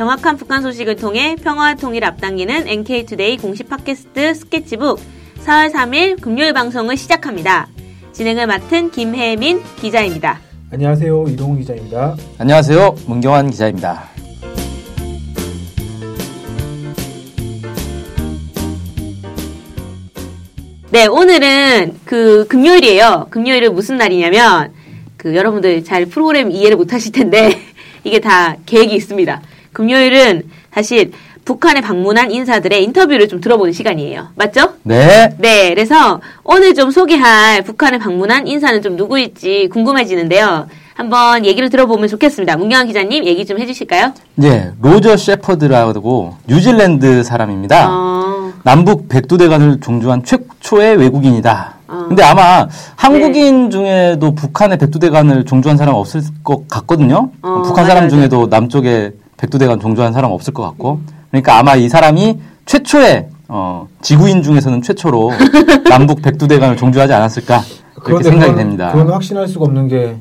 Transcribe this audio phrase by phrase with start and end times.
[0.00, 4.98] 정확한 북한 소식을 통해 평화와 통일 앞당기는 NK투데이 공식 팟캐스트 스케치북
[5.44, 7.68] 4월 3일 금요일 방송을 시작합니다.
[8.12, 10.40] 진행을 맡은 김혜민 기자입니다.
[10.72, 11.26] 안녕하세요.
[11.28, 12.16] 이동훈 기자입니다.
[12.38, 12.94] 안녕하세요.
[13.08, 14.04] 문경환 기자입니다.
[20.92, 23.26] 네, 오늘은 그 금요일이에요.
[23.28, 24.72] 금요일은 무슨 날이냐면
[25.18, 27.60] 그 여러분들 잘 프로그램 이해를 못 하실 텐데
[28.02, 29.42] 이게 다 계획이 있습니다.
[29.72, 31.12] 금요일은 사실
[31.44, 34.28] 북한에 방문한 인사들의 인터뷰를 좀 들어보는 시간이에요.
[34.36, 34.74] 맞죠?
[34.82, 35.34] 네.
[35.38, 40.68] 네, 그래서 오늘 좀 소개할 북한에 방문한 인사는 좀 누구일지 궁금해지는데요.
[40.94, 42.58] 한번 얘기를 들어보면 좋겠습니다.
[42.58, 44.12] 문경환 기자님 얘기 좀 해주실까요?
[44.34, 47.88] 네, 로저 셰퍼드라고 뉴질랜드 사람입니다.
[47.90, 51.74] 어, 남북 백두대간을 종주한 최초의 외국인이다.
[51.88, 52.04] 어.
[52.06, 57.30] 근데 아마 한국인 중에도 북한의 백두대간을 종주한 사람 없을 것 같거든요.
[57.40, 58.08] 어, 북한 맞아요, 사람.
[58.10, 61.00] 중에도 남쪽에 백두대간 종주한 사람 없을 것 같고.
[61.30, 65.32] 그러니까 아마 이 사람이 최초의 어, 지구인 중에서는 최초로
[65.88, 67.62] 남북 백두대간을 종주하지 않았을까
[68.02, 68.92] 그렇게 생각이 그건- 됩니다.
[68.92, 70.16] 그건 확신할 수가 없는 게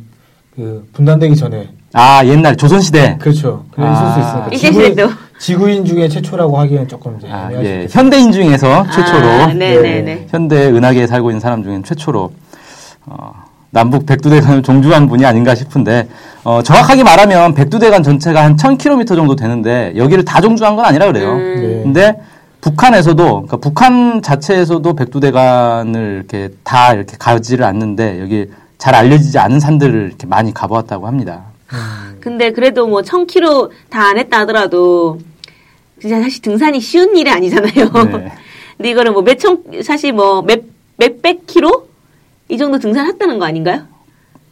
[0.56, 3.64] 그 분단되기 전에 아 옛날 조선 시대 그렇죠.
[3.72, 3.94] 그래 아.
[3.94, 5.09] 있을 수 있으니까 지구인, 시대도.
[5.39, 7.88] 지구인 중에 최초라고 하기엔 조금 이제 아, 예.
[7.89, 10.02] 현대인 중에서 최초로 아, 네네네.
[10.02, 10.28] 네.
[10.30, 12.33] 현대 은하계에 살고 있는 사람 중엔 최초로
[13.06, 13.31] 어,
[13.72, 16.08] 남북 백두대간을 종주한 분이 아닌가 싶은데
[16.44, 21.34] 어, 정확하게 말하면 백두대간 전체가 한 1000km 정도 되는데 여기를 다 종주한 건 아니라 그래요.
[21.34, 21.56] 음.
[21.56, 21.84] 네.
[21.84, 22.20] 근데
[22.61, 30.08] 북한에서도 그러니까 북한 자체에서도 백두대간을 이렇게 다 이렇게 가지를 않는데 여기 잘 알려지지 않은 산들을
[30.08, 31.44] 이렇게 많이 가보았다고 합니다.
[32.20, 35.20] 근데 그래도 뭐 1000km 다 안 했다 하더라도
[36.02, 37.89] 진짜 사실 등산이 쉬운 일이 아니잖아요.
[38.17, 38.31] 네.
[38.78, 40.61] 근데 이거를 뭐 몇천 사실 뭐 몇
[40.98, 41.89] 몇백 킬로
[42.49, 43.83] 이 정도 등산했다는 거 아닌가요?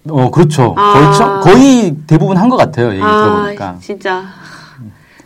[0.09, 0.73] 어 그렇죠.
[0.77, 0.93] 아.
[0.93, 2.91] 거의, 처- 거의 대부분 한 것 같아요.
[2.93, 3.77] 얘기 아, 들어보니까.
[3.81, 4.23] 진짜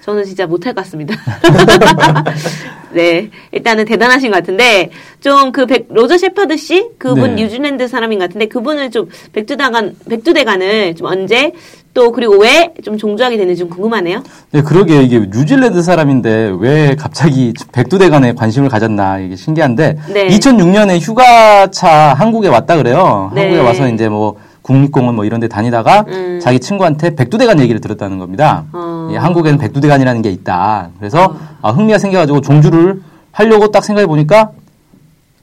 [0.01, 1.13] 저는 진짜 못할 것 같습니다.
[2.93, 4.89] 네, 일단은 대단하신 것 같은데
[5.21, 7.43] 좀그 로저 셰퍼드 씨 그분 네.
[7.43, 11.53] 뉴질랜드 사람인 것 같은데 그분을 좀 백두대간 백두대간을 좀 언제
[11.93, 14.23] 또 그리고 왜 좀 종주하게 됐는지 좀 궁금하네요.
[14.51, 20.27] 네, 그러게 이게 뉴질랜드 사람인데 왜 갑자기 백두대간에 관심을 가졌나 이게 신기한데 네.
[20.29, 23.31] 2006년에 휴가차 한국에 왔다 그래요.
[23.35, 23.41] 네.
[23.41, 26.39] 한국에 와서 이제 뭐 국립공원 뭐 이런 데 다니다가 음.
[26.41, 28.63] 자기 친구한테 백두대간 얘기를 들었다는 겁니다.
[28.73, 29.09] 어.
[29.11, 30.89] 예, 한국에는 백두대간이라는 게 있다.
[30.97, 34.51] 그래서 아, 흥미가 생겨가지고 종주를 하려고 딱 생각해 보니까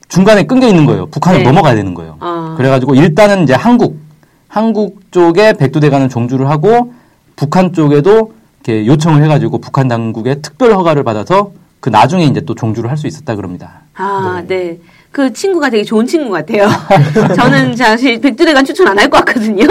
[0.09, 1.07] 중간에 끊겨 있는 거예요.
[1.07, 1.45] 북한을 네.
[1.45, 2.17] 넘어가야 되는 거예요.
[2.21, 2.55] 어.
[2.57, 3.98] 그래가지고 일단은 이제 한국,
[4.49, 6.93] 한국 쪽에 백두대간을 종주를 하고
[7.37, 8.33] 북한 쪽에도
[8.65, 13.07] 이렇게 요청을 해가지고 북한 당국의 특별 허가를 받아서 그 나중에 이제 또 종주를 할 수
[13.07, 13.83] 있었다 그럽니다.
[13.95, 14.79] 아, 네.
[15.13, 16.69] 그 친구가 되게 좋은 친구 같아요.
[17.37, 19.65] 저는 사실 백두대간 추천 안 할 것 같거든요.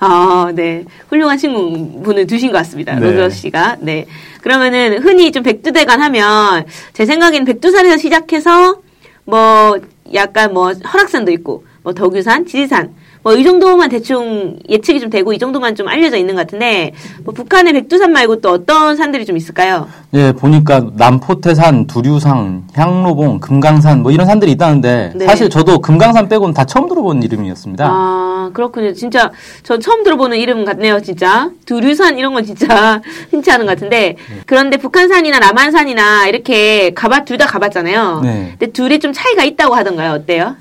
[0.00, 0.84] 아, 네.
[1.08, 2.94] 훌륭한 친구분을 두신 것 같습니다.
[2.96, 3.10] 네.
[3.12, 3.76] 로저 씨가.
[3.80, 4.06] 네.
[4.42, 8.76] 그러면은 흔히 좀 백두대간 하면 제 생각에는 백두산에서 시작해서
[9.24, 9.78] 뭐
[10.12, 15.38] 약간 뭐 설악산도 있고 뭐 덕유산, 지리산 뭐 이 정도만 대충 예측이 좀 되고 이
[15.38, 16.92] 정도만 좀 알려져 있는 것 같은데
[17.24, 19.86] 뭐 북한의 백두산 말고 또 어떤 산들이 좀 있을까요?
[20.12, 25.24] 예, 보니까 남포태산, 두류상, 향로봉, 금강산 뭐 이런 산들이 있다는데 네.
[25.26, 27.86] 사실 저도 금강산 빼고는 다 처음 들어본 이름이었습니다.
[27.88, 28.92] 아, 그렇군요.
[28.92, 31.50] 진짜, 저 처음 들어보는 이름 같네요, 진짜.
[31.64, 34.16] 두류산 이런 건 진짜 흔치 않은 것 같은데.
[34.46, 38.20] 그런데 북한산이나 남한산이나 이렇게 가봤, 둘다 가봤잖아요.
[38.22, 38.54] 네.
[38.58, 40.12] 근데 둘이 좀 차이가 있다고 하던가요?
[40.12, 40.56] 어때요?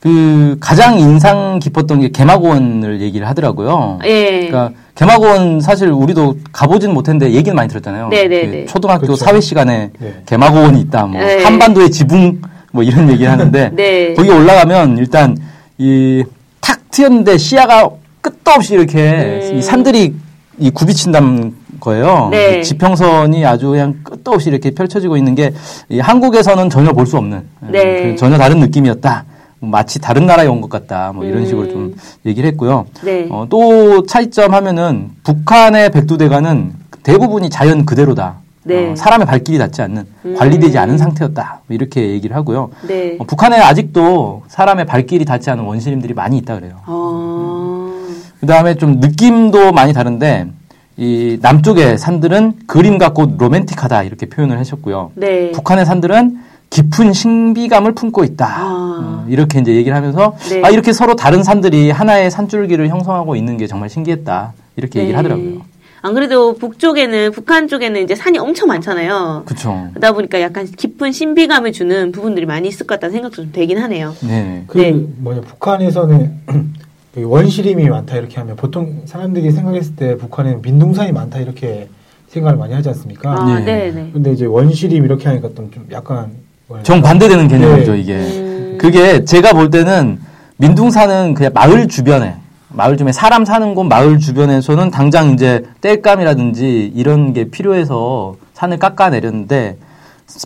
[0.00, 3.98] 그 가장 인상 깊었던 게 개마고원을 얘기를 하더라고요.
[4.04, 4.48] 예.
[4.48, 8.08] 그러니까 개마고원 사실 우리도 가보진 못했는데 얘기는 많이 들었잖아요.
[8.08, 8.60] 네네네.
[8.60, 9.24] 그 초등학교 그렇죠.
[9.24, 10.22] 사회 시간에 네.
[10.26, 11.42] 개마고원이 있다, 뭐 네.
[11.44, 12.40] 한반도의 지붕
[12.72, 14.14] 뭐 이런 얘기를 하는데 네.
[14.14, 15.36] 거기 올라가면 일단
[15.78, 16.24] 이
[16.60, 17.88] 탁 트였는데 시야가
[18.20, 19.56] 끝도 없이 이렇게 음.
[19.58, 20.14] 이 산들이
[20.58, 22.28] 이 굽이친다는 거예요.
[22.30, 22.58] 네.
[22.58, 27.42] 이 지평선이 아주 그냥 끝도 없이 이렇게 펼쳐지고 있는 게이 한국에서는 전혀 볼 수 없는
[27.70, 28.02] 네.
[28.02, 29.24] 그 전혀 다른 느낌이었다.
[29.60, 31.12] 마치 다른 나라에 온 것 같다.
[31.14, 31.46] 뭐 이런 음.
[31.46, 31.94] 식으로 좀
[32.26, 32.86] 얘기를 했고요.
[33.04, 33.26] 네.
[33.30, 36.72] 어, 또 차이점 하면은 북한의 백두대간은
[37.02, 38.36] 대부분이 자연 그대로다.
[38.64, 38.90] 네.
[38.92, 40.34] 어, 사람의 발길이 닿지 않는 음.
[40.36, 41.60] 관리되지 않은 상태였다.
[41.66, 42.70] 뭐 이렇게 얘기를 하고요.
[42.86, 43.16] 네.
[43.18, 46.74] 어, 북한에 아직도 사람의 발길이 닿지 않은 원시림들이 많이 있다 그래요.
[46.86, 47.92] 어,
[48.40, 50.48] 그 다음에 좀 느낌도 많이 다른데
[50.96, 55.12] 이 남쪽의 산들은 그림 같고 로맨틱하다 이렇게 표현을 하셨고요.
[55.14, 55.52] 네.
[55.52, 56.38] 북한의 산들은
[56.70, 58.46] 깊은 신비감을 품고 있다.
[58.46, 58.98] 아.
[59.00, 60.62] 어, 이렇게 이제 얘기를 하면서 네.
[60.64, 64.52] 아 이렇게 서로 다른 산들이 하나의 산줄기를 형성하고 있는 게 정말 신기했다.
[64.76, 65.16] 이렇게 얘기를 네.
[65.16, 65.62] 하더라고요.
[66.00, 69.42] 안 그래도 북쪽에는, 북한 쪽에는 이제 산이 엄청 많잖아요.
[69.46, 69.88] 그렇죠.
[69.90, 74.14] 그러다 보니까 약간 깊은 신비감을 주는 부분들이 많이 있을 것 같다는 생각도 좀 되긴 하네요.
[74.20, 74.62] 네.
[74.68, 74.92] 그 네.
[74.92, 76.40] 뭐냐 북한에서는
[77.14, 81.88] 그 원시림이 많다 이렇게 하면 보통 사람들이 생각했을 때 북한에는 민둥산이 많다 이렇게
[82.28, 83.32] 생각을 많이 하지 않습니까?
[83.32, 83.64] 아, 예.
[83.64, 84.10] 네, 네.
[84.12, 86.47] 근데 이제 원시림 이렇게 하니까 좀, 좀 약간.
[86.82, 87.98] 정반대되는 개념이죠, 네.
[87.98, 88.14] 이게.
[88.14, 88.78] 음.
[88.78, 90.18] 그게 제가 볼 때는
[90.58, 92.36] 민둥산은 그냥 마을 주변에
[92.68, 99.76] 마을 주변에 사람 사는 곳 마을 주변에서는 당장 이제 땔감이라든지 이런 게 필요해서 산을 깎아내렸는데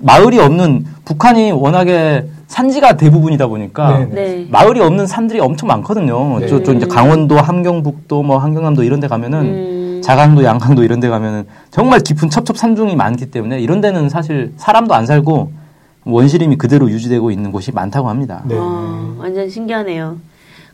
[0.03, 4.15] 마을이 없는 북한이 워낙에 산지가 대부분이다 보니까 네네.
[4.15, 4.47] 네.
[4.51, 6.39] 마을이 없는 산들이 엄청 많거든요.
[6.39, 6.47] 네.
[6.47, 10.01] 저, 저 이제 강원도, 함경북도, 뭐 함경남도 이런 데 가면은 음.
[10.05, 14.95] 자강도, 양강도 이런 데 가면은 정말 깊은 첩첩 산중이 많기 때문에 이런 데는 사실 사람도
[14.95, 15.62] 안 살고
[16.05, 18.43] 원시림이 그대로 유지되고 있는 곳이 많다고 합니다.
[18.47, 18.57] 네.
[18.57, 20.17] 와, 완전 신기하네요.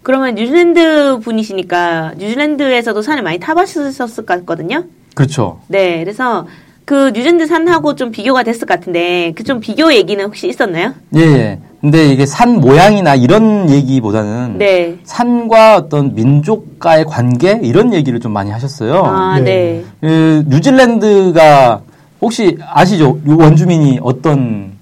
[0.02, 4.84] 그러면 뉴질랜드 분이시니까 뉴질랜드에서도 산을 많이 타보셨을 것 같거든요.
[5.14, 5.60] 그렇죠.
[5.68, 6.46] 네, 그래서
[6.84, 10.94] 그 뉴질랜드 산하고 좀 비교가 됐을 것 같은데 그 좀 비교 얘기는 혹시 있었나요?
[11.16, 11.58] 예, 예.
[11.82, 14.96] 근데 이게 산 모양이나 이런 얘기보다는 네.
[15.04, 19.02] 산과 어떤 민족과의 관계 이런 얘기를 좀 많이 하셨어요.
[19.04, 19.44] 아, 네.
[19.44, 19.84] 네.
[20.00, 21.82] 그 뉴질랜드가
[22.22, 23.20] 혹시 아시죠?
[23.28, 24.77] 요 원주민이 어떤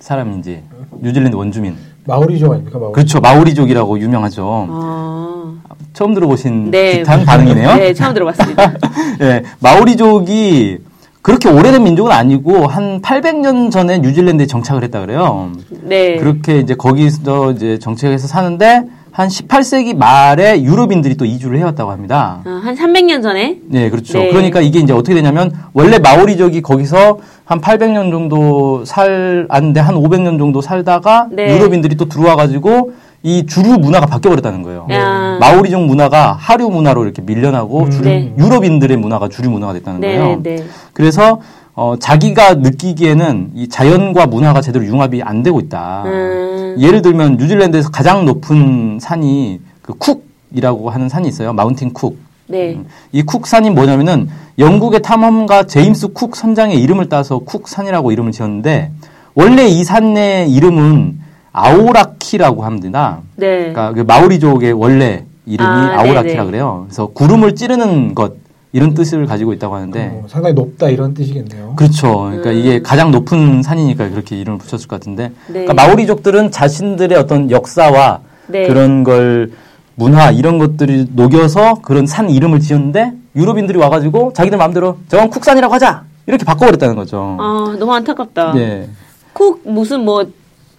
[0.00, 0.62] 사람인지
[1.00, 1.76] 뉴질랜드 원주민.
[2.06, 2.78] 마오리족 아닙니까?
[2.78, 2.92] 마오리.
[2.92, 3.20] 그렇죠.
[3.20, 4.66] 마오리족이라고 유명하죠.
[4.70, 5.54] 아,
[5.92, 6.98] 처음 들어보신 네.
[6.98, 7.74] 듯한 반응이네요.
[7.76, 8.72] 네, 처음 들어봤습니다.
[9.20, 10.78] 예, 마오리족이
[11.22, 15.52] 그렇게 오래된 민족은 아니고 한 800년 전에 뉴질랜드에 정착을 했다 그래요.
[15.82, 16.16] 네.
[16.16, 22.40] 그렇게 이제 거기서 이제 정착해서 사는데 한 18세기 말에 유럽인들이 또 이주를 해왔다고 합니다.
[22.44, 24.18] 아, 한 300년 전에 네, 그렇죠.
[24.18, 24.30] 네.
[24.30, 30.38] 그러니까 이게 이제 어떻게 되냐면 원래 마오리족이 거기서 한 800년 정도 살, 안돼 한 500년
[30.38, 31.56] 정도 살다가 네.
[31.56, 32.92] 유럽인들이 또 들어와 가지고
[33.22, 34.86] 이 주류 문화가 바뀌어 버렸다는 거예요.
[34.92, 35.36] 야.
[35.40, 37.90] 마오리족 문화가 하류 문화로 이렇게 밀려나고 음.
[37.90, 38.32] 주류- 네.
[38.38, 40.40] 유럽인들의 문화가 주류 문화가 됐다는 네, 거예요.
[40.42, 40.64] 네.
[40.94, 41.40] 그래서
[41.80, 46.02] 어, 자기가 느끼기에는 이 자연과 문화가 제대로 융합이 안 되고 있다.
[46.04, 46.76] 음.
[46.78, 51.54] 예를 들면 뉴질랜드에서 가장 높은 산이 그 쿡이라고 하는 산이 있어요.
[51.54, 52.18] 마운틴 쿡.
[52.48, 52.74] 네.
[52.74, 54.28] 음, 이 쿡 산이 뭐냐면은
[54.58, 58.90] 영국의 탐험가 제임스 쿡 선장의 이름을 따서 쿡 산이라고 이름을 지었는데
[59.34, 61.18] 원래 이 산의 이름은
[61.52, 63.20] 아오라키라고 합니다.
[63.36, 63.72] 네.
[63.72, 66.44] 그러니까 그 마오리족의 원래 이름이 아, 아, 오라키라 네네.
[66.44, 66.84] 그래요.
[66.88, 68.34] 그래서 구름을 찌르는 것
[68.72, 71.74] 이런 뜻을 가지고 있다고 하는데 어, 상당히 높다 이런 뜻이겠네요.
[71.76, 72.28] 그렇죠.
[72.30, 72.56] 그러니까 음.
[72.56, 75.64] 이게 가장 높은 산이니까 그렇게 이름을 붙였을 것 같은데 네.
[75.64, 78.68] 그러니까 마오리족들은 자신들의 어떤 역사와 네.
[78.68, 79.50] 그런 걸
[79.96, 86.04] 문화 이런 것들이 녹여서 그런 산 이름을 지었는데 유럽인들이 와가지고 자기들 마음대로 저건 쿡산이라고 하자
[86.26, 87.36] 이렇게 바꿔버렸다는 거죠.
[87.40, 88.52] 아, 너무 안타깝다.
[88.54, 88.88] 네,
[89.32, 90.24] 쿡 무슨 뭐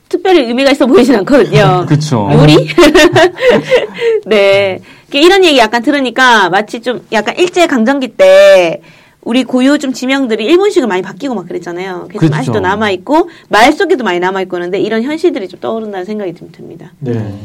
[0.10, 1.86] 특별히 의미가 있어 보이진 않거든요.
[1.88, 2.30] 그렇죠.
[2.34, 2.68] 요리?
[4.26, 4.80] 네.
[5.12, 8.82] 이렇게 이런 얘기 약간 들으니까 마치 좀 약간 일제 강점기 때
[9.24, 12.06] 우리 고유 좀 지명들이 일본식으로 많이 바뀌고 막 그랬잖아요.
[12.08, 12.36] 그래서 좀 그렇죠.
[12.36, 16.50] 아직도 남아 있고 말 속에도 많이 남아 있고 그런데 이런 현실들이 좀 떠오른다는 생각이 좀
[16.52, 16.92] 듭니다.
[17.00, 17.36] 네.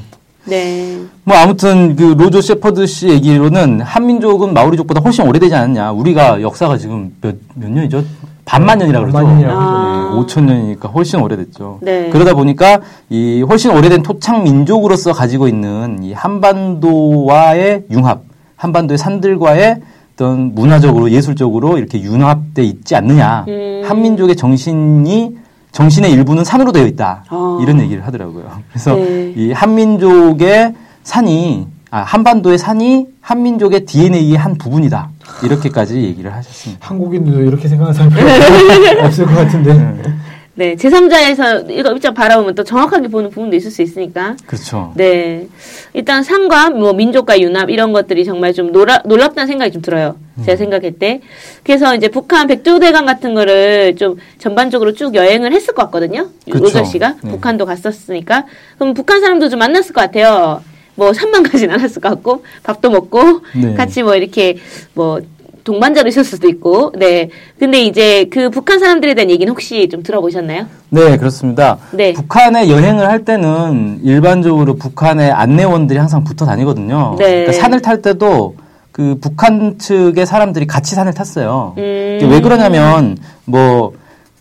[0.44, 1.00] 네.
[1.24, 5.90] 뭐 아무튼 그 로저 셰퍼드 씨 얘기로는 한민족은 마오리족보다 훨씬 오래되지 않았냐.
[5.90, 8.04] 우리가 역사가 지금 몇, 몇 년이죠?
[8.46, 9.12] 반만 년이라 그러죠.
[9.12, 10.10] 반만 년이라고 아.
[10.14, 11.80] 네, 5천 년이니까 훨씬 오래됐죠.
[11.82, 12.08] 네.
[12.10, 18.22] 그러다 보니까 이 훨씬 오래된 토착 민족으로서 가지고 있는 이 한반도와의 융합,
[18.56, 19.80] 한반도의 산들과의
[20.14, 23.44] 어떤 문화적으로 예술적으로 이렇게 융합돼 있지 않느냐.
[23.48, 23.82] 음.
[23.84, 25.36] 한민족의 정신이
[25.72, 27.24] 정신의 일부는 산으로 되어 있다.
[27.28, 27.58] 아.
[27.60, 28.44] 이런 얘기를 하더라고요.
[28.70, 29.34] 그래서 네.
[29.36, 30.72] 이 한민족의
[31.02, 35.08] 산이 아, 한반도의 산이 한민족의 DNA의 한 부분이다.
[35.42, 36.86] 이렇게까지 얘기를 하셨습니다.
[36.86, 40.02] 한국인들도 이렇게 생각하는 사람이 없을 것 같은데.
[40.56, 40.74] 네.
[40.74, 44.36] 제3자에서 이거 입장 바라보면 또 정확하게 보는 부분도 있을 수 있으니까.
[44.44, 44.92] 그렇죠.
[44.94, 45.48] 네.
[45.94, 50.16] 일단 산과 뭐 민족과 융합 이런 것들이 정말 좀 놀라, 놀랍다는 생각이 좀 들어요.
[50.36, 50.42] 음.
[50.44, 51.22] 제가 생각할 때.
[51.64, 56.28] 그래서 이제 북한 백두대간 같은 거를 좀 전반적으로 쭉 여행을 했을 것 같거든요.
[56.44, 56.62] 그쵸.
[56.62, 57.30] 로저 씨가 네.
[57.30, 58.44] 북한도 갔었으니까.
[58.78, 60.60] 그럼 북한 사람도 좀 만났을 것 같아요.
[60.96, 63.74] 뭐 산만 가진 않았을 것 같고 밥도 먹고 네.
[63.74, 64.56] 같이 뭐 이렇게
[64.94, 65.20] 뭐
[65.66, 66.92] 동반자로 있을 수도 있고.
[66.96, 67.28] 네.
[67.58, 70.66] 근데 이제 그 북한 사람들에 대한 얘기는 혹시 좀 들어보셨나요?
[70.90, 71.78] 네, 그렇습니다.
[71.90, 72.12] 네.
[72.12, 77.16] 북한에 여행을 할 때는 일반적으로 북한의 안내원들이 항상 붙어 다니거든요.
[77.18, 77.24] 네.
[77.24, 78.54] 그러니까 산을 탈 때도
[78.92, 81.74] 그 북한 측의 사람들이 같이 산을 탔어요.
[81.76, 82.18] 음.
[82.30, 83.92] 왜 그러냐면 뭐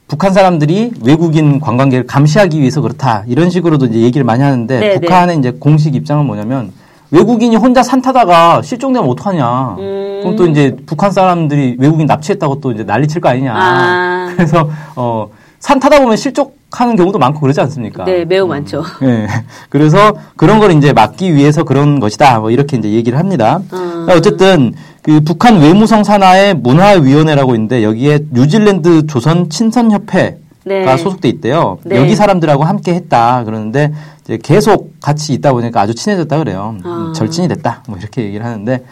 [0.08, 5.40] 북한 사람들이 외국인 관광객을 감시하기 위해서 그렇다 이런 식으로도 이제 얘기를 많이 하는데 네, 북한의
[5.40, 6.72] 이제 공식 입장은 뭐냐면
[7.12, 9.76] 외국인이 혼자 산 타다가 실종되면 어떡하냐.
[9.80, 10.20] 음.
[10.22, 13.54] 그럼 또 이제 북한 사람들이 외국인 납치했다고 또 이제 난리 칠 거 아니냐.
[13.56, 14.34] 아.
[14.36, 18.04] 그래서 어, 산 타다 보면 실족하는 경우도 많고 그러지 않습니까?
[18.06, 18.84] 네, 매우 많죠.
[19.04, 19.28] 예.
[19.70, 22.40] 그래서 그런 걸 이제 막기 위해서 그런 것이다.
[22.40, 23.62] 뭐 이렇게 이제 얘기를 합니다.
[23.72, 24.08] 아.
[24.10, 24.74] 어쨌든
[25.06, 30.36] 그 북한 외무성 산하의 문화위원회라고 있는데 여기에 뉴질랜드 조선 친선협회가
[30.66, 30.98] 네.
[30.98, 31.78] 소속돼 있대요.
[31.84, 31.98] 네.
[31.98, 33.44] 여기 사람들하고 함께 했다.
[33.44, 33.94] 그러는데
[34.24, 36.76] 이제 계속 같이 있다 보니까 아주 친해졌다 그래요.
[36.84, 37.14] 아.
[37.16, 37.84] 절친이 됐다.
[37.88, 38.84] 뭐 이렇게 얘기를 하는데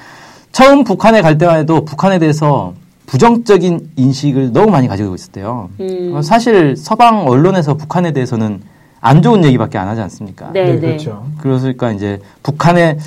[0.51, 2.75] 처음 북한에 갈 때만 해도 북한에 대해서
[3.07, 5.71] 부정적인 인식을 너무 많이 가지고 있었대요.
[5.79, 6.11] 음.
[6.13, 8.61] 어, 사실 서방 언론에서 북한에 대해서는
[9.01, 10.51] 안 좋은 얘기밖에 안 하지 않습니까?
[10.53, 10.79] 네, 네, 네.
[10.79, 11.25] 그렇죠.
[11.41, 12.99] 그러니까 이제 북한에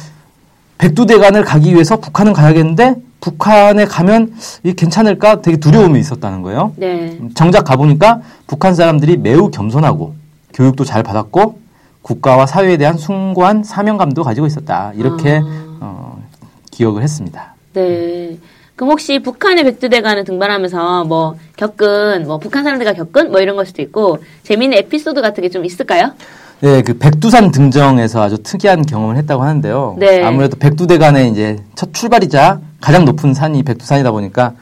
[0.78, 6.72] 백두대간을 가기 위해서 북한은 가야겠는데 북한에 가면 이게 괜찮을까 되게 두려움이 있었다는 거예요.
[6.76, 7.18] 네.
[7.34, 10.14] 정작 가보니까 북한 사람들이 매우 겸손하고
[10.54, 11.58] 교육도 잘 받았고
[12.02, 14.92] 국가와 사회에 대한 숭고한 사명감도 가지고 있었다.
[14.94, 15.40] 이렇게
[15.80, 16.22] 어,
[16.70, 17.54] 기억을 했습니다.
[17.72, 18.38] 네.
[18.76, 23.80] 그럼 혹시 북한의 백두대간을 등반하면서 뭐 겪은 뭐 북한 사람들과 겪은 뭐 이런 걸 수도
[23.82, 26.12] 있고 재미있는 에피소드 같은 게 좀 있을까요?
[26.60, 29.96] 네, 그 백두산 등정에서 아주 특이한 경험을 했다고 하는데요.
[29.98, 30.22] 네.
[30.24, 34.52] 아무래도 백두대간의 이제 첫 출발이자 가장 높은 산이 백두산이다 보니까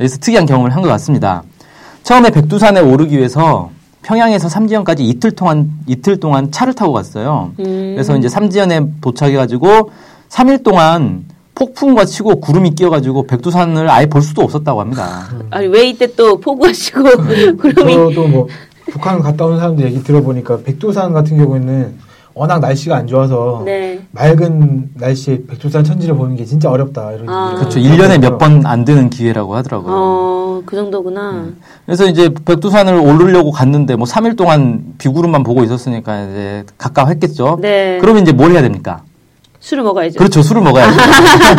[0.00, 1.42] 여기서 특이한 경험을 한 것 같습니다.
[2.04, 3.70] 처음에 백두산에 오르기 위해서
[4.02, 7.52] 평양에서 삼지연까지 이틀 동안 이틀 동안 차를 타고 갔어요.
[7.60, 7.92] 음.
[7.94, 9.90] 그래서 이제 삼지연에 도착해가지고
[10.30, 15.28] 3일 동안 폭풍과 치고 구름이 끼어가지고 백두산을 아예 볼 수도 없었다고 합니다.
[15.50, 17.02] 아니 왜 이때 또 포구하시고
[17.60, 18.48] 구름이 저도 뭐
[18.92, 24.00] 북한 갔다 온 사람들 얘기 들어보니까 백두산 같은 경우에는 워낙 날씨가 안 좋아서 네.
[24.10, 27.54] 맑은 날씨에 백두산 천지를 보는 게 진짜 어렵다 이런 아.
[27.56, 27.80] 그렇죠.
[27.80, 28.08] 하더라고요.
[28.08, 29.94] 1년에 몇 번안 되는 기회라고 하더라고요.
[29.94, 31.46] 어, 그 정도구나.
[31.86, 37.58] 그래서 이제 백두산을 오르려고 갔는데 뭐 3일 동안 비구름만 보고 있었으니까 이제 가까웠겠죠.
[37.62, 37.98] 네.
[37.98, 39.04] 그러면 이제 뭘 해야 됩니까?
[39.62, 40.18] 술을 먹어야죠.
[40.18, 40.42] 그렇죠.
[40.42, 40.98] 술을 먹어야죠.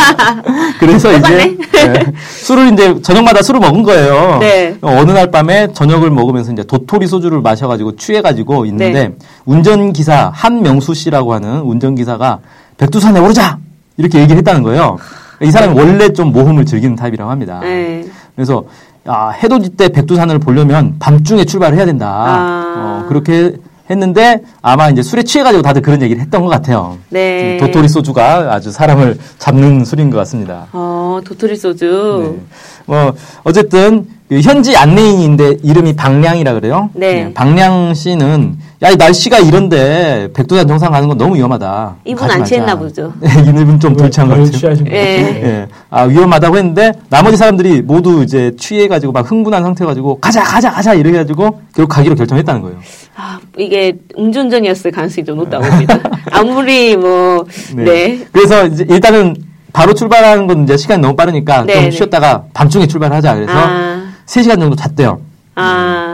[0.78, 1.58] 그래서 이제.
[1.72, 2.06] 네,
[2.42, 4.40] 술을 이제 저녁마다 술을 먹은 거예요.
[4.40, 4.78] 네.
[4.82, 9.16] 어느 날 밤에 저녁을 먹으면서 이제 도토리 소주를 마셔가지고 취해가지고 있는데 네.
[9.46, 12.40] 운전기사 한명수 씨라고 하는 운전기사가
[12.78, 13.58] 백두산에 오르자
[13.96, 14.98] 이렇게 얘기를 했다는 거예요.
[15.42, 17.60] 이 사람이 원래 좀 모험을 즐기는 타입이라고 합니다.
[17.62, 18.06] 네.
[18.36, 18.66] 그래서
[19.06, 22.08] 아, 해돋이 때 백두산을 보려면 밤중에 출발을 해야 된다.
[22.10, 22.74] 아.
[22.76, 23.54] 어, 그렇게
[23.90, 26.98] 했는데 아마 이제 술에 취해가지고 다들 그런 얘기를 했던 것 같아요.
[27.10, 27.58] 네.
[27.60, 30.68] 도토리 소주가 아주 사람을 잡는 술인 것 같습니다.
[30.72, 32.36] 어, 도토리 소주.
[32.38, 32.44] 네.
[32.86, 33.14] 뭐
[33.44, 36.90] 어쨌든 그 현지 안내인인데 이름이 박량이라 그래요.
[36.94, 37.34] 네.
[37.34, 41.96] 박량 씨는 야 이 날씨가 이런데 백두산 정상 가는 건 너무 위험하다.
[42.04, 42.44] 이분 안.
[42.44, 43.14] 취했나 보죠.
[43.22, 44.86] 네, 이분 좀덜 취한 것덜 같아요.
[44.92, 44.98] 예.
[44.98, 45.68] 예.
[45.90, 50.94] 아, 위험하다고 했는데, 나머지 사람들이 모두 이제 취해가지고 막 흥분한 상태가지고, 가자, 가자, 가자!
[50.94, 52.78] 이래가지고, 결국 가기로 결정했다는 거예요.
[53.16, 56.00] 아, 이게 음주운전이었을 가능성이 좀 높다고 봅니다.
[56.32, 58.26] 아무리 뭐, 네.
[58.34, 59.36] 그래서 이제 일단은
[59.72, 61.92] 바로 출발하는 건 이제 시간이 너무 빠르니까 네, 좀 네.
[61.92, 63.36] 쉬었다가 밤중에 출발하자.
[63.36, 65.22] 그래서 아, 3시간 정도 잤대요.
[65.56, 66.13] 아,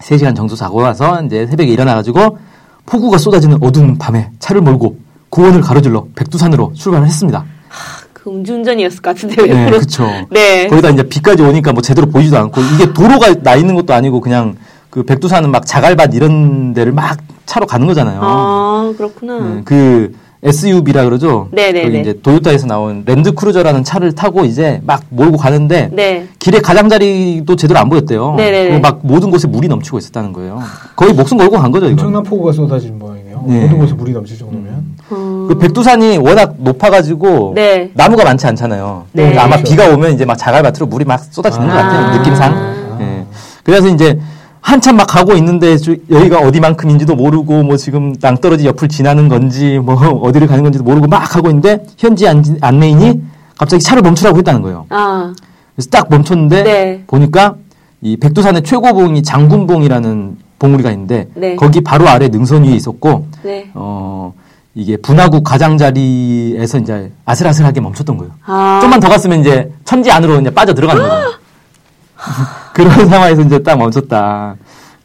[0.00, 2.38] 3시간 정도 자고 나서 이제 새벽에 일어나가지고,
[2.86, 4.98] 폭우가 쏟아지는 어두운 밤에 차를 몰고
[5.30, 7.44] 고원을 가로질러 백두산으로 출발을 했습니다.
[8.12, 10.06] 그 음주운전이었을 것 같은데, 왜 네, 그쵸.
[10.30, 10.66] 네.
[10.68, 14.56] 거기다 이제 비까지 오니까 뭐 제대로 보이지도 않고 이게 도로가 나 있는 것도 아니고 그냥
[14.90, 18.20] 그 백두산은 막 자갈밭 이런 데를 막 차로 가는 거잖아요.
[18.22, 19.38] 아, 그렇구나.
[19.38, 21.48] 네, 그 SUV라 그러죠.
[21.52, 21.82] 네네네.
[21.82, 26.26] 거기 이제 도요타에서 나온 랜드 크루저라는 차를 타고 이제 막 몰고 가는데 네.
[26.38, 28.34] 길에 가장자리도 제대로 안 보였대요.
[28.36, 28.68] 네네네.
[28.68, 30.60] 그리고 막 모든 곳에 물이 넘치고 있었다는 거예요.
[30.94, 31.92] 거의 목숨 걸고 간 거죠, 이거.
[31.92, 33.44] 엄청난 폭우가 쏟아진 모양이네요.
[33.46, 33.60] 네.
[33.62, 34.84] 모든 곳에 물이 넘칠 정도면.
[35.10, 37.90] 어, 그 백두산이 워낙 높아가지고 네.
[37.94, 39.04] 나무가 많지 않잖아요.
[39.12, 39.22] 네.
[39.22, 39.70] 그러니까 아마 그렇죠.
[39.70, 41.82] 비가 오면 이제 막 자갈밭으로 물이 막 쏟아지는 것 아.
[41.82, 42.18] 같아요.
[42.18, 42.52] 느낌상.
[42.54, 42.98] 아.
[43.00, 43.24] 예.
[43.64, 44.18] 그래서 이제
[44.66, 49.94] 한참 막 가고 있는데 저- 여기가 어디만큼인지도 모르고 뭐 지금 낭떠러지 옆을 지나는 건지 뭐
[49.94, 53.22] 어디를 가는 건지도 모르고 막 가고 있는데 현지 안, 안내인이
[53.56, 54.86] 갑자기 차를 멈추라고 했다는 거예요.
[54.88, 55.32] 아,
[55.76, 57.04] 그래서 딱 멈췄는데 네.
[57.06, 57.54] 보니까
[58.00, 61.54] 이 백두산의 최고봉이 장군봉이라는 봉우리가 있는데 네.
[61.54, 63.70] 거기 바로 아래 능선 위에 있었고 네.
[63.74, 64.32] 어
[64.74, 68.32] 이게 분화구 가장자리에서 이제 아슬아슬하게 멈췄던 거예요.
[68.44, 68.80] 아.
[68.82, 71.38] 좀만 더 갔으면 이제 천지 안으로 이제 빠져 들어가는 거죠.
[72.76, 74.54] 그런 상황에서 이제 딱 멈췄다.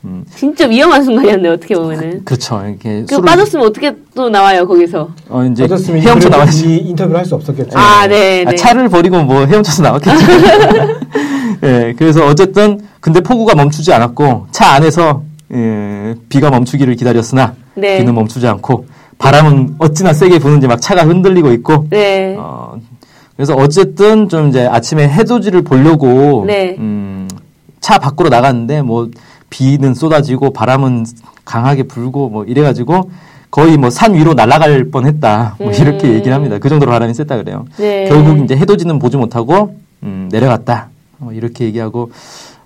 [0.03, 2.25] 음, 진짜 위험한 순간이었네요, 어떻게 보면은.
[2.25, 2.61] 그렇죠.
[2.67, 5.09] 이렇게 그 술을- 빠졌으면 어떻게 또 나와요, 거기서.
[5.29, 6.29] 어 이제 헤엄쳐.
[6.67, 7.77] 이 인터뷰를 할 수 없었겠죠.
[7.77, 8.55] 아, 네, 아, 네.
[8.55, 10.17] 차를 버리고 뭐 헤엄쳐서 나왔겠죠.
[11.63, 15.21] 예, 그래서 어쨌든 근데 폭우가 멈추지 않았고 차 안에서
[15.53, 17.99] 예, 비가 멈추기를 기다렸으나 네.
[17.99, 18.85] 비는 멈추지 않고
[19.19, 22.35] 바람은 어찌나 세게 부는지 막 차가 흔들리고 있고 네.
[22.39, 22.73] 어,
[23.35, 26.75] 그래서 어쨌든 좀 이제 아침에 해돋이를 보려고 네.
[26.79, 27.20] 음,
[27.81, 29.09] 차 밖으로 나갔는데 뭐
[29.49, 31.05] 비는 쏟아지고 바람은
[31.43, 33.11] 강하게 불고 뭐 이래가지고
[33.49, 36.13] 거의 뭐 산 위로 날아갈 뻔했다 뭐 이렇게 음.
[36.13, 36.57] 얘기를 합니다.
[36.59, 37.65] 그 정도로 바람이 셌다 그래요.
[37.77, 38.07] 네.
[38.07, 42.11] 결국 이제 해돋이는 보지 못하고 음, 내려갔다 뭐 이렇게 얘기하고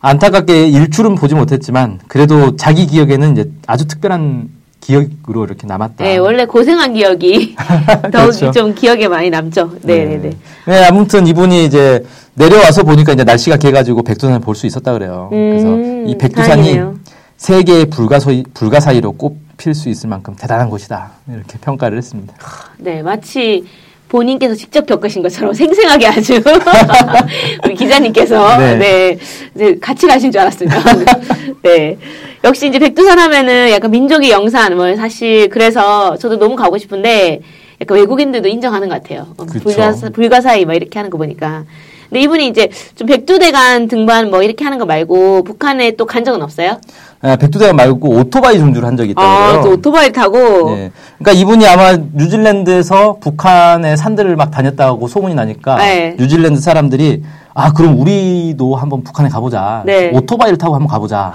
[0.02, 4.50] 안타깝게 일출은 보지 못했지만 그래도 자기 기억에는 이제 아주 특별한
[4.86, 6.04] 기억으로 이렇게 남았다.
[6.04, 7.56] 네, 원래 고생한 기억이
[8.14, 8.52] 더욱 그렇죠.
[8.52, 9.72] 좀 기억에 많이 남죠.
[9.82, 10.30] 네, 네, 네.
[10.68, 12.04] 네, 아무튼 이분이 이제
[12.36, 15.30] 내려와서 보니까 이제 날씨가 개가지고 백두산을 볼 수 있었다 그래요.
[15.34, 16.96] 음, 그래서 이 백두산이 다행이네요.
[17.38, 21.12] 세계의 불가사의, 불가사의로 꼽힐 수 있을 만큼 대단한 곳이다.
[21.30, 22.34] 이렇게 평가를 했습니다.
[22.78, 23.66] 네, 마치
[24.08, 26.34] 본인께서 직접 겪으신 것처럼 생생하게 아주
[27.66, 29.18] 우리 기자 기자님께서 네.
[29.54, 29.80] 네.
[29.80, 30.78] 같이 가신 줄 알았습니다.
[31.64, 31.98] 네.
[32.46, 37.42] 역시 이제 백두산 하면은 약간 민족의 영산 뭐 사실 그래서 저도 너무 가고 싶은데
[37.82, 39.26] 약간 외국인들도 인정하는 것 같아요.
[39.38, 39.46] 어.
[39.46, 41.64] 불가사, 불가사의 막 이렇게 하는 거 보니까.
[42.08, 46.40] 근데 이분이 이제 좀 백두대간 등반 뭐 이렇게 하는 거 말고 북한에 또 간 적은
[46.44, 46.80] 없어요?
[47.22, 49.28] 아, 백두대간 말고 오토바이 종주를 한 적이 있다고요.
[49.60, 50.70] 아, 또 오토바이 타고.
[50.76, 50.92] 네.
[51.18, 56.16] 그러니까 이분이 아마 뉴질랜드에서 북한의 산들을 막 다녔다고 소문이 나니까 네.
[56.20, 57.24] 뉴질랜드 사람들이
[57.56, 59.82] 아 그럼 우리도 한번 북한에 가보자.
[59.88, 60.12] 네.
[60.14, 61.34] 오토바이를 타고 한번 가보자.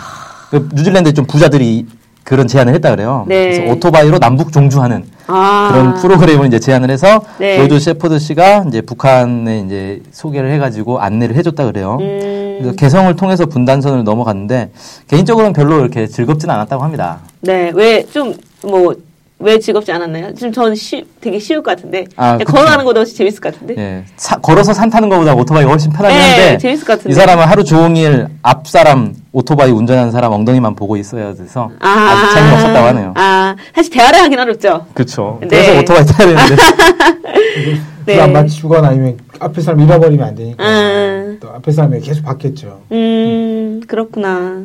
[0.51, 1.87] 그 뉴질랜드 좀 부자들이
[2.25, 3.25] 그런 제안을 했다 그래요.
[3.29, 3.57] 네.
[3.57, 5.71] 그래서 오토바이로 남북 종주하는 아.
[5.73, 7.57] 그런 프로그램을 이제 제안을 해서 네.
[7.59, 11.99] 로저 셰퍼드 씨가 이제 북한에 이제 소개를 해가지고 안내를 해줬다 그래요.
[12.01, 14.71] 음, 그래서 개성을 통해서 분단선을 넘어갔는데
[15.09, 17.21] 개인적으로는 별로 이렇게 즐겁지는 않았다고 합니다.
[17.41, 17.73] 네.
[17.75, 18.95] 왜 좀 뭐
[19.43, 20.35] 왜 즐겁지 않았나요?
[20.35, 22.05] 지금 저는 쉬, 되게 쉬울 것 같은데.
[22.17, 22.53] 아, 그쵸.
[22.53, 23.75] 걸어가는 것도 훨씬 재밌을 것 같은데.
[23.79, 27.11] 예, 사- 걸어서 산 타는 것보다 오토바이가 훨씬 편하긴 네, 한데 재밌을 것 같은데.
[27.11, 32.35] 이 사람은 하루 종일 앞 사람 오토바이 운전하는 사람 엉덩이만 보고 있어야 돼서 아, 주
[32.35, 33.15] 재미없었다고 하네요.
[33.17, 34.87] 아, 사실 대화를 하긴 어렵죠.
[34.93, 35.39] 그렇죠.
[35.41, 35.49] 네.
[35.49, 36.57] 그래서 오토바이 타야 되는데
[38.05, 38.15] 네.
[38.15, 41.39] 불안 맞추거나 아니면 앞에 사람 잃어버리면 안 되니까 음.
[41.41, 42.83] 또 앞에 사람이 계속 받겠죠.
[42.93, 44.65] 음, 그렇구나.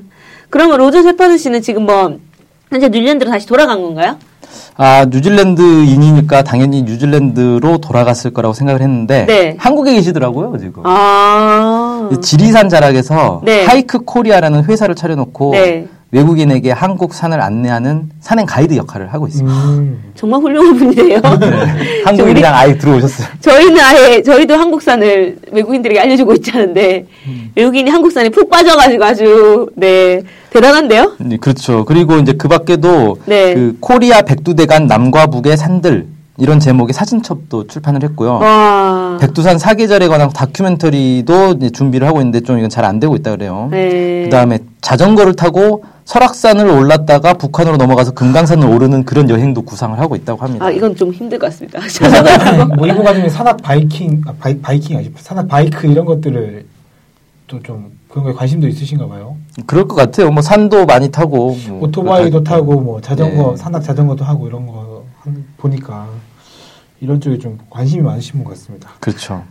[0.50, 2.18] 그러면 로저 셰퍼드 씨는 지금 뭐,
[2.70, 4.18] 현재 뉴질랜드로 다시 돌아간 건가요?
[4.78, 9.56] 아 뉴질랜드인이니까 당연히 뉴질랜드로 돌아갔을 거라고 생각을 했는데 네.
[9.60, 10.84] 한국에 계시더라고요 지금.
[10.86, 12.10] 아.
[12.12, 13.66] 이 지리산 자락에서 네.
[13.66, 15.88] 하이크 코리아라는 회사를 차려놓고 네.
[16.12, 19.58] 외국인에게 한국 산을 안내하는 산행 가이드 역할을 하고 있습니다.
[19.70, 20.04] 음.
[20.16, 21.20] 정말 훌륭한 분이네요.
[22.06, 23.28] 한국인이랑 아예 들어오셨어요.
[23.42, 27.52] 저희는 아예, 저희도 한국산을 외국인들에게 알려주고 있지 않은데, 음.
[27.56, 30.22] 외국인이 한국산에 푹 빠져가지고 아주, 네,
[30.52, 31.16] 대단한데요?
[31.20, 31.84] 네, 그렇죠.
[31.84, 33.54] 그리고 이제 그 밖에도 네.
[33.54, 38.34] 그 코리아 백두대간 남과 북의 산들 이런 제목의 사진첩도 출판을 했고요.
[38.40, 39.18] 와.
[39.22, 43.70] 백두산 사계절에 관한 다큐멘터리도 이제 준비를 하고 있는데 좀 이건 잘 안 되고 있다 그래요.
[43.72, 44.24] 네.
[44.26, 50.66] 그다음에 자전거를 타고 설악산을 올랐다가 북한으로 넘어가서 금강산을 오르는 그런 여행도 구상을 하고 있다고 합니다.
[50.66, 51.80] 아, 이건 좀 힘들 것 같습니다.
[52.76, 55.12] 뭐 이분 같은 경우 산악 바이킹, 아, 바이, 바이킹 아니죠.
[55.18, 56.66] 산악 바이크 이런 것들을
[57.48, 59.36] 또 좀 그런 거에 관심도 있으신가 봐요.
[59.66, 60.32] 그럴 것 같아요.
[60.32, 63.56] 뭐 산도 많이 타고 뭐 오토바이도 타고 뭐 자전거 네.
[63.58, 66.08] 산악 자전거도 하고 이런 거 한- 보니까
[67.06, 68.90] 이런 쪽에 좀 관심이 많으신 분 같습니다.
[69.00, 69.44] 그렇죠.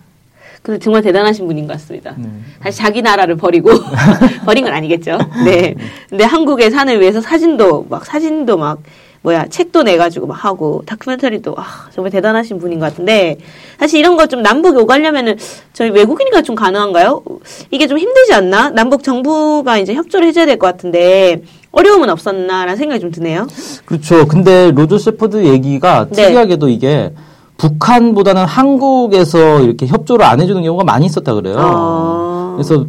[0.61, 2.15] 근데 정말 대단하신 분인 것 같습니다.
[2.19, 2.29] 네.
[2.61, 3.71] 다시 자기 나라를 버리고
[4.45, 5.19] 버린 건 아니겠죠.
[5.45, 5.75] 네.
[6.09, 8.81] 근데 한국의 산을 위해서 사진도 막 사진도 막
[9.23, 13.37] 뭐야 책도 내가지고 막 하고 다큐멘터리도 아, 정말 대단하신 분인 것 같은데
[13.79, 15.37] 사실 이런 거 좀 남북 오가려면은
[15.73, 17.23] 저희 외국인이가 좀 가능한가요?
[17.71, 18.71] 이게 좀 힘들지 않나?
[18.71, 23.47] 남북 정부가 이제 협조를 해줘야 될 것 같은데 어려움은 없었나라는 생각이 좀 드네요.
[23.85, 24.27] 그렇죠.
[24.27, 26.23] 근데 로저 셰퍼드 얘기가 네.
[26.27, 27.13] 특이하게도 이게
[27.57, 31.57] 북한보다는 한국에서 이렇게 협조를 안 해주는 경우가 많이 있었다 그래요.
[31.59, 32.53] 아.
[32.57, 32.87] 그래서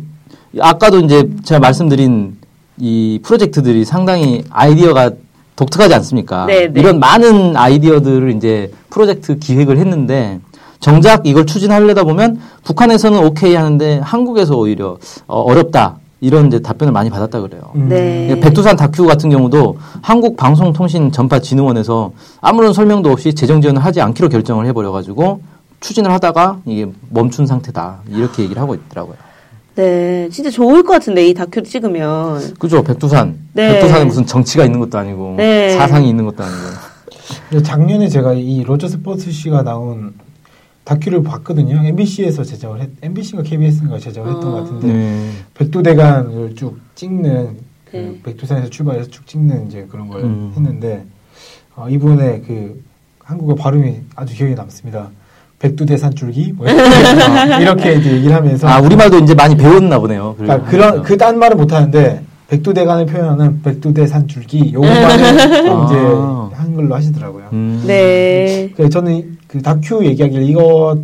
[0.60, 2.38] 아까도 이제 제가 말씀드린
[2.78, 5.12] 이 프로젝트들이 상당히 아이디어가
[5.56, 6.46] 독특하지 않습니까?
[6.46, 6.80] 네, 네.
[6.80, 10.40] 이런 많은 아이디어들을 이제 프로젝트 기획을 했는데
[10.80, 14.98] 정작 이걸 추진하려다 보면 북한에서는 오케이 하는데 한국에서 오히려
[15.28, 17.62] 어, 어렵다 이런 이제 답변을 많이 받았다 그래요.
[17.76, 17.90] 음.
[17.90, 18.40] 네.
[18.40, 24.30] 백두산 다큐 같은 경우도 한국 방송통신 전파 진흥원에서 아무런 설명도 없이 재정 지원을 하지 않기로
[24.30, 25.42] 결정을 해버려 가지고
[25.82, 29.16] 추진을 하다가 이게 멈춘 상태다 이렇게 얘기를 하고 있더라고요.
[29.76, 32.56] 네, 진짜 좋을 것 같은데 이 다큐를 찍으면.
[32.58, 33.38] 그죠 백두산.
[33.54, 33.74] 네.
[33.74, 35.72] 백두산에 무슨 정치가 있는 것도 아니고 네.
[35.72, 37.62] 사상이 있는 것도 아니고.
[37.62, 40.14] 작년에 제가 이 로저 스포츠 씨가 나온
[40.86, 41.84] 다큐를 봤거든요.
[41.84, 44.52] MBC에서 제작을 했, MBC인가 KBS인가 제작을 했던 아.
[44.52, 45.30] 것 같은데 네.
[45.56, 47.58] 백두대간을 쭉 찍는
[47.92, 48.20] 그 네.
[48.24, 50.54] 백두산에서 출발해서 쭉 찍는 이제 그런 걸 음.
[50.56, 51.04] 했는데
[51.76, 52.82] 어, 이분의 그
[53.24, 55.10] 한국어 발음이 아주 기억에 남습니다.
[55.58, 60.36] 백두대산 줄기 뭐 이렇게, 이렇게 이제 얘기를 하면서 아 우리말도 이제 많이 배웠나 보네요.
[60.38, 65.26] 그러니까 그런 그 딴 말은 못 하는데 백두대간을 표현하는 백두대산 줄기 요것만을
[65.72, 65.86] 아.
[65.86, 65.96] 이제
[66.56, 67.46] 한글로 하시더라고요.
[67.54, 67.84] 음.
[67.86, 68.70] 네.
[68.76, 70.98] 그래서 저는 그 다큐 얘기하길래 이거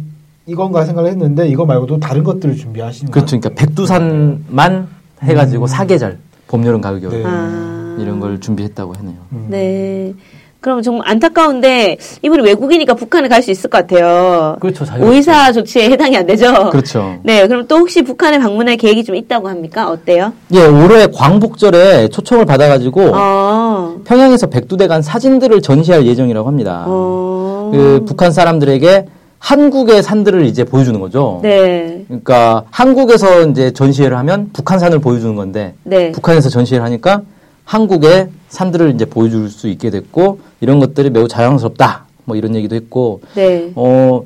[0.48, 3.40] 이건가 생각을 했는데 이거 말고도 다른 것들을 준비하시는 그렇죠.
[3.40, 4.88] 그러니까 백두산만
[5.24, 5.68] 해가지고 음.
[5.68, 7.24] 사계절 봄 여름 가을 겨울 네.
[7.26, 7.96] 아.
[8.00, 9.16] 이런 걸 준비했다고 하네요.
[9.34, 9.46] 음.
[9.50, 10.14] 네.
[10.60, 14.58] 그럼 정말 안타까운데 이분이 외국이니까 북한에 갈 수 있을 것 같아요.
[14.60, 14.86] 그렇죠.
[14.86, 15.12] 자유롭죠.
[15.12, 16.70] 오이사 조치에 해당이 안 되죠.
[16.70, 17.20] 그렇죠.
[17.24, 17.48] 네.
[17.48, 19.90] 그럼 또 혹시 북한에 방문할 계획이 좀 있다고 합니까?
[19.90, 20.34] 어때요?
[20.54, 23.91] 예, 올해 광복절에 초청을 받아가지고 어.
[24.04, 26.86] 평양에서 백두대 간 사진들을 전시할 예정이라고 합니다.
[26.88, 27.72] 어.
[27.74, 29.06] 그 북한 사람들에게
[29.40, 31.40] 한국의 산들을 이제 보여주는 거죠.
[31.42, 32.06] 네.
[32.08, 36.12] 그러니까 한국에서 이제 전시회를 하면 북한 산을 보여주는 건데 네.
[36.12, 37.24] 북한에서 전시회를 하니까
[37.66, 42.06] 한국의 산들을 이제 보여줄 수 있게 됐고 이런 것들이 매우 자랑스럽다.
[42.26, 43.72] 뭐 이런 얘기도 했고 네.
[43.76, 44.22] 어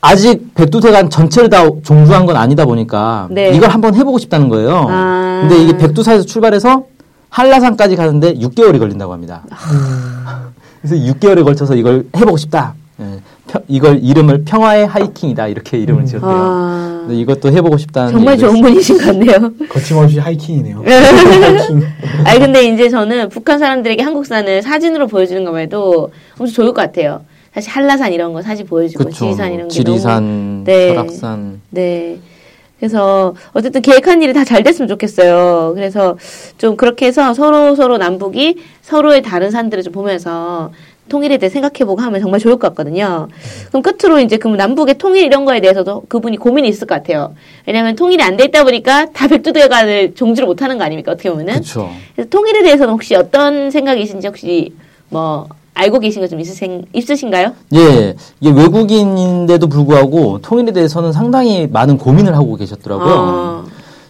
[0.00, 3.50] 아직 백두대간 전체를 다 종주한 건 아니다 보니까 네.
[3.50, 4.86] 이걸 한번 해보고 싶다는 거예요.
[4.88, 5.46] 아.
[5.48, 6.84] 근데 이게 백두사에서 출발해서
[7.34, 9.42] 한라산까지 가는데 6개월이 걸린다고 합니다.
[9.50, 10.50] 아.
[10.80, 12.74] 그래서 6개월에 걸쳐서 이걸 해보고 싶다.
[13.00, 13.18] 예,
[13.48, 16.06] 평- 이걸 이름을 평화의 하이킹이다 이렇게 이름을 음.
[16.06, 16.30] 지었대요.
[16.32, 19.50] 아, 이것도 해보고 싶다는 정말 좋은 분이신 것 같네요.
[19.68, 20.84] 거침없이 하이킹이네요.
[20.86, 21.82] 하이킹.
[22.24, 27.22] 아니 근데 이제 저는 북한 사람들에게 한국산을 사진으로 보여주는 것만 해도 엄청 좋을 것 같아요.
[27.52, 29.16] 사실 한라산 이런 거 사진 보여주고 그쵸.
[29.24, 30.88] 지리산 이런 게 지리산, 너무 네.
[30.90, 31.60] 설악산.
[31.70, 32.18] 네.
[32.88, 35.72] 그래서 어쨌든 계획한 일이 다 잘 됐으면 좋겠어요.
[35.74, 36.18] 그래서
[36.58, 40.70] 좀 그렇게 해서 서로 서로 남북이 서로의 다른 산들을 좀 보면서
[41.08, 43.28] 통일에 대해 생각해보고 하면 정말 좋을 것 같거든요.
[43.68, 47.34] 그럼 끝으로 이제 그럼 남북의 통일 이런 거에 대해서도 그분이 고민이 있을 것 같아요.
[47.66, 51.12] 왜냐하면 통일이 안 돼 있다 보니까 다 백두대간을 종주를 못하는 거 아닙니까?
[51.12, 51.54] 어떻게 보면은.
[51.54, 51.90] 그렇죠.
[52.14, 54.74] 그래서 통일에 대해서는 혹시 어떤 생각이신지 혹시
[55.08, 57.52] 뭐 알고 계신 거 좀 있으신, 있으신가요?
[57.74, 63.14] 예, 이게 외국인인데도 불구하고 통일에 대해서는 상당히 많은 고민을 하고 계셨더라고요.
[63.14, 63.64] 어,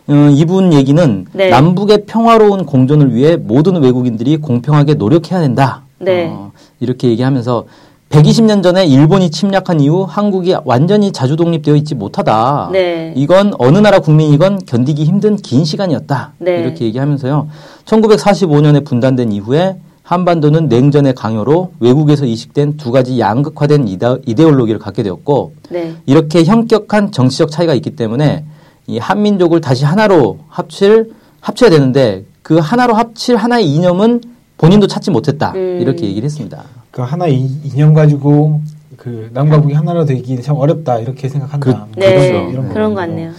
[0.09, 1.49] 어, 이분 얘기는 네.
[1.49, 5.83] 남북의 평화로운 공존을 위해 모든 외국인들이 공평하게 노력해야 된다.
[5.99, 6.29] 네.
[6.31, 7.65] 어, 이렇게 얘기하면서
[8.11, 12.69] 120년 전에 일본이 침략한 이후 한국이 완전히 자주 독립되어 있지 못하다.
[12.73, 13.13] 네.
[13.17, 16.35] 이건 어느 나라 국민이건 견디기 힘든 긴 시간이었다.
[16.39, 16.61] 네.
[16.61, 17.49] 이렇게 얘기하면서요.
[17.87, 25.03] 1945년에 분단된 이후에 한반도는 냉전의 강요로 외국에서 이식된 두 가지 양극화된 이다- 이데 올로기를 갖게
[25.03, 25.95] 되었고 네.
[26.05, 28.45] 이렇게 현격한 정치적 차이가 있기 때문에
[28.87, 34.21] 이 한민족을 다시 하나로 합칠 합쳐야 되는데 그 하나로 합칠 하나의 이념은
[34.59, 35.79] 본인도 찾지 못했다 음.
[35.81, 36.63] 이렇게 얘기를 했습니다.
[36.91, 38.61] 그 하나 이, 이념 가지고
[38.99, 41.65] 그 남과 북이 하나로 되기는 참 어렵다 이렇게 생각한다.
[41.65, 42.15] 그- 뭐 네.
[42.15, 42.51] 그렇죠.
[42.53, 43.01] 이런 그런 것.
[43.01, 43.31] 같네요.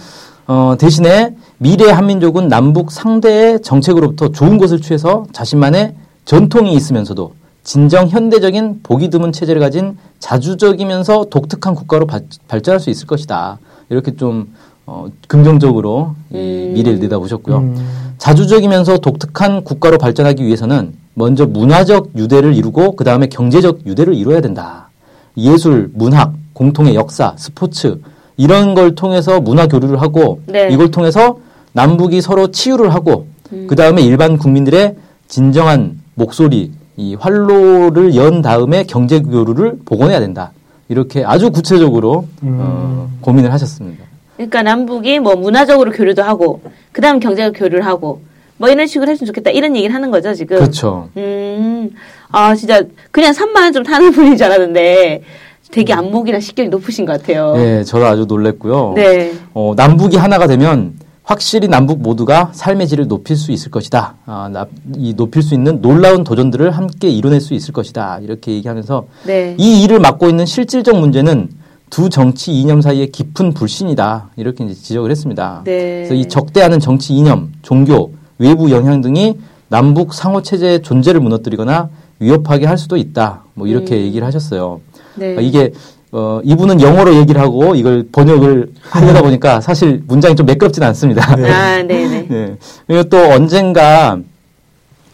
[0.48, 5.94] 어, 대신에 미래 한민족은 남북 상대의 정책으로부터 좋은 것을 취해서 자신만의
[6.26, 7.32] 전통이 있으면서도
[7.64, 13.58] 진정 현대적인 보기 드문 체제를 가진 자주적이면서 독특한 국가로 발, 발전할 수 있을 것이다.
[13.88, 14.52] 이렇게 좀
[14.86, 16.72] 어, 긍정적으로 이 음.
[16.74, 17.56] 미래를 내다보셨고요.
[17.58, 24.40] 음, 자주적이면서 독특한 국가로 발전하기 위해서는 먼저 문화적 유대를 이루고 그 다음에 경제적 유대를 이루어야
[24.40, 24.90] 된다.
[25.36, 28.00] 예술, 문학, 공통의 역사, 스포츠
[28.36, 30.68] 이런 걸 통해서 문화 교류를 하고 네.
[30.70, 31.38] 이걸 통해서
[31.72, 33.66] 남북이 서로 치유를 하고 음.
[33.68, 40.50] 그 다음에 일반 국민들의 진정한 목소리, 이 활로를 연 다음에 경제 교류를 복원해야 된다.
[40.88, 42.56] 이렇게 아주 구체적으로 음.
[42.58, 44.04] 어, 고민을 하셨습니다.
[44.36, 48.22] 그러니까 남북이 뭐 문화적으로 교류도 하고 그다음 경제적 교류를 하고
[48.56, 50.58] 뭐 이런 식으로 했으면 좋겠다 이런 얘기를 하는 거죠 지금.
[50.58, 51.10] 그렇죠.
[51.18, 51.90] 음,
[52.30, 55.22] 아 진짜 그냥 산만 좀 타는 분인 줄 알았는데
[55.70, 57.56] 되게 안목이나 식견이 높으신 것 같아요.
[57.56, 58.92] 네, 저도 아주 놀랬고요.
[58.96, 59.34] 네.
[59.52, 60.94] 어, 남북이 하나가 되면
[61.30, 64.14] 확실히 남북 모두가 삶의 질을 높일 수 있을 것이다.
[64.26, 68.20] 아, 나- 이 높일 수 있는 놀라운 도전들을 함께 이뤄낼 수 있을 것이다.
[68.22, 69.56] 이렇게 얘기하면서 네.
[69.58, 71.48] 이 일을 맡고 있는 실질적 문제는
[71.90, 74.30] 두 정치 이념 사이의 깊은 불신이다.
[74.36, 75.62] 이렇게 이제 지적을 했습니다.
[75.64, 76.04] 네.
[76.06, 79.36] 그래서 이 적대하는 정치 이념, 종교, 외부 영향 등이
[79.66, 81.88] 남북 상호 체제의 존재를 무너뜨리거나
[82.20, 83.42] 위협하게 할 수도 있다.
[83.54, 84.00] 뭐 이렇게 음.
[84.02, 84.80] 얘기를 하셨어요.
[85.16, 85.36] 네.
[85.36, 85.72] 아, 이게
[86.18, 91.30] 어, 이분은 영어로 얘기를 하고 이걸 번역을 하려다 보니까 사실 문장이 좀 매끄럽진 않습니다.
[91.30, 92.26] 아, 네네.
[92.30, 92.56] 네.
[92.86, 94.18] 그리고 또 언젠가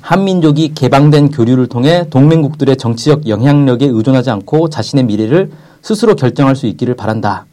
[0.01, 5.51] 한민족이 개방된 교류를 통해 동맹국들의 정치적 영향력에 의존하지 않고 자신의 미래를
[5.83, 7.47] 스스로 결정할 수 있기를 바란다.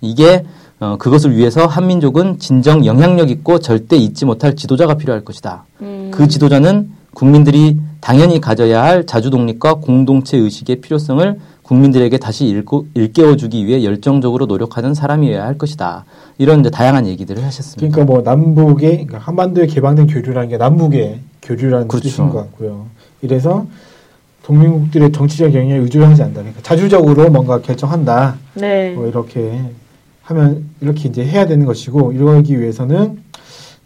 [0.00, 0.44] 이게
[0.80, 5.64] 어, 그것을 위해서 한민족은 진정 영향력 있고 절대 잊지 못할 지도자가 필요할 것이다.
[5.80, 6.10] 음.
[6.12, 13.66] 그 지도자는 국민들이 당연히 가져야 할 자주 독립과 공동체 의식의 필요성을 국민들에게 다시 일고, 일깨워주기
[13.66, 16.04] 위해 열정적으로 노력하는 사람이어야 할 것이다.
[16.38, 17.92] 이런 이제 다양한 얘기들을 하셨습니다.
[17.92, 22.08] 그러니까 뭐 남북의 그러니까 한반도에 개방된 교류라는 게 남북의 교류라는 그렇죠.
[22.08, 22.86] 뜻인 것 같고요.
[23.20, 23.66] 이래서
[24.44, 26.40] 동맹국들의 정치적 영향에 의존하지 않는다.
[26.42, 28.36] 그러니까 자주적으로 뭔가 결정한다.
[28.54, 28.92] 네.
[28.94, 29.60] 뭐 이렇게
[30.22, 33.18] 하면 이렇게 이제 해야 되는 것이고 이러기 위해서는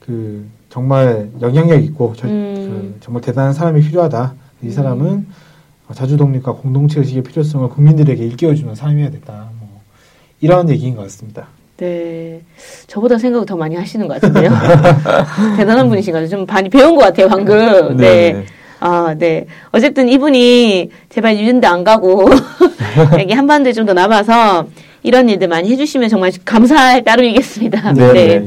[0.01, 2.55] 그 정말 영향력 있고 저- 음.
[2.55, 4.35] 그 정말 대단한 사람이 필요하다.
[4.65, 5.27] 이 사람은
[5.95, 9.49] 자주 독립과 공동체 의식의 필요성을 국민들에게 일깨워주는 사람이어야 된다.
[9.59, 9.81] 뭐
[10.41, 11.49] 이런 얘기인 것 같습니다.
[11.77, 12.43] 네.
[12.87, 14.51] 저보다 생각을 더 많이 하시는 것 같은데요.
[15.57, 16.29] 대단한 분이신 것 같아요.
[16.29, 17.97] 좀 많이 배운 것 같아요, 방금.
[17.97, 18.33] 네.
[18.33, 18.45] 네.
[18.81, 19.47] 아, 네.
[19.73, 22.29] 어쨌든 이분이 제발 유전대 안 가고
[23.19, 24.67] 여기 한반도에 좀 더 남아서
[25.03, 27.93] 이런 일들 많이 해주시면 정말 감사할 따름이겠습니다.
[27.95, 28.47] 네, 네.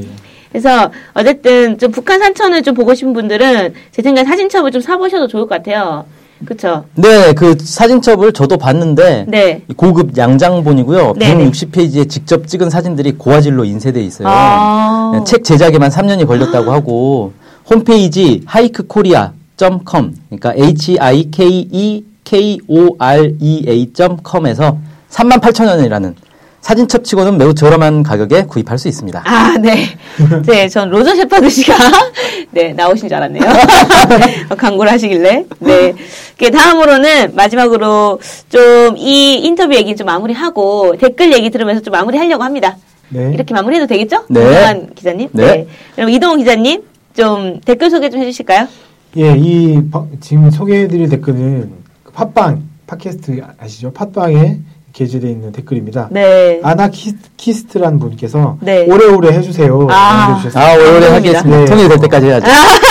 [0.50, 5.42] 그래서 어쨌든 좀 북한 산천을 좀 보고 싶은 분들은 제 생각에 사진첩을 좀 사보셔도 좋을
[5.46, 6.04] 것 같아요.
[6.44, 6.84] 그쵸?
[6.94, 9.62] 네, 그 사진첩을 저도 봤는데 네.
[9.68, 11.14] 이 고급 양장본이고요.
[11.14, 11.50] 네네.
[11.50, 14.28] 160페이지에 직접 찍은 사진들이 고화질로 인쇄돼 있어요.
[14.28, 15.12] 아.
[15.14, 17.32] 네, 책 제작에만 3년이 걸렸다고 하고
[17.70, 24.78] 홈페이지 하이크코리아.com 그러니까 h i k e k o r e a.com에서
[25.10, 26.14] 3만 8천 원이라는
[26.68, 29.22] 사진첩치고는 매우 저렴한 가격에 구입할 수 있습니다.
[29.26, 29.84] 아, 네.
[30.46, 31.74] 네, 전 로저 셰퍼드 씨가
[32.52, 33.42] 네, 나오신 줄 알았네요.
[34.56, 35.44] 광고를 하시길래.
[35.58, 35.94] 네.
[36.38, 42.78] 그 다음으로는 마지막으로 좀 이 인터뷰 얘기 좀 마무리하고 댓글 얘기 들으면서 좀 마무리하려고 합니다.
[43.10, 43.30] 네.
[43.34, 44.24] 이렇게 마무리해도 되겠죠?
[44.30, 44.40] 네.
[44.40, 45.28] 이동환 기자님.
[45.32, 45.66] 네.
[45.94, 46.82] 그럼 이동훈 기자님
[47.14, 48.68] 좀 댓글 소개 좀 해주실까요?
[49.18, 51.70] 예, 이 바- 지금 소개해드릴 댓글은
[52.04, 53.92] 그 팟빵 팟캐스트 아시죠?
[53.92, 54.58] 팟빵에
[54.94, 56.08] 게재되어 있는 댓글입니다.
[56.12, 56.60] 네.
[56.62, 58.86] 아나키스트란 분께서 네.
[58.90, 59.88] 오래오래 해주세요.
[59.90, 60.40] 아.
[60.54, 61.14] 아, 오래 감사합니다.
[61.14, 61.58] 하겠습니다.
[61.58, 61.64] 네.
[61.66, 62.46] 통일이 될 때까지 해야죠.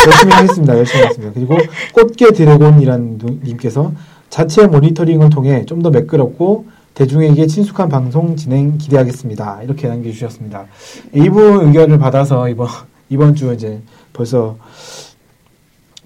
[0.08, 0.78] 열심히 하겠습니다.
[0.78, 1.34] 열심히 하겠습니다.
[1.34, 1.58] 그리고
[1.94, 3.94] 꽃게 드래곤이라는 누- 님께서
[4.30, 9.62] 자체 모니터링을 통해 좀 더 매끄럽고 대중에게 친숙한 방송 진행 기대하겠습니다.
[9.64, 10.66] 이렇게 남겨주셨습니다.
[11.14, 12.68] 이분 의견을 받아서 이번
[13.10, 13.80] 이번 주 이제
[14.12, 14.58] 벌써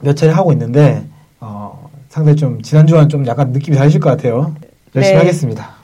[0.02, 1.04] 몇 차례 하고 있는데
[1.40, 4.54] 어, 상당히 좀 지난주와는 좀 약간 느낌이 다르실 것 같아요.
[4.96, 5.20] 열심히 네.
[5.20, 5.77] 하겠습니다.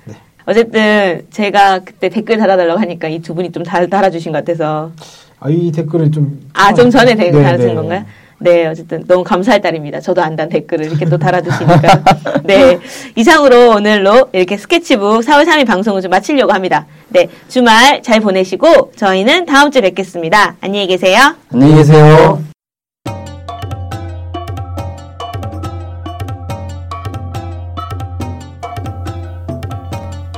[0.46, 0.52] 네.
[0.52, 4.92] 어쨌든 제가 그때 댓글 달아달라고 하니까 이 두 분이 좀 달, 달아주신 것 같아서
[5.40, 7.76] 아, 이 댓글을 좀 아, 좀 전에 댓글 네, 달아주신 네.
[7.76, 8.06] 건가요?
[8.40, 10.02] 네, 어쨌든 너무 감사할 따름입니다.
[10.02, 12.04] 저도 안 단 댓글을 이렇게 또 달아주시니까.
[12.44, 12.78] 네.
[13.16, 16.86] 이상으로 오늘로 이렇게 스케치북 4월 3일 방송을 좀 마치려고 합니다.
[17.08, 17.30] 네.
[17.48, 20.58] 주말 잘 보내시고 저희는 다음 주에 뵙겠습니다.
[20.60, 21.36] 안녕히 계세요.
[21.54, 22.53] 안녕히 계세요.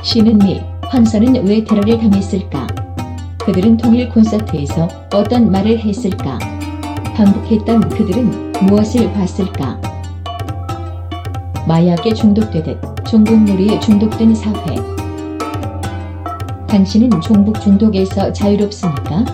[0.06, 2.68] 쉬는 미 황선은 왜 테러를 당했을까?
[3.44, 6.38] 그들은 통일 콘서트에서 어떤 말을 했을까?
[7.16, 9.80] 반복했던 그들은 무엇을 봤을까?
[11.66, 14.76] 마약에 중독되듯 종북놀이에 중독된 사회.
[16.68, 19.24] 당신은 종북 중독에서 자유롭습니까?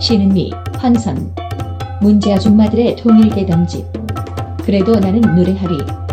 [0.00, 1.32] 쉬는 미 황선
[2.00, 3.86] 문제 아줌마들의 통일 대담집
[4.64, 6.05] 그래도 나는 노래하리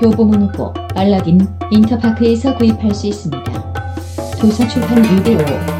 [0.00, 3.52] 교보문고, 알라딘, 인터파크에서 구입할 수 있습니다.
[4.40, 5.73] 도서 출판 615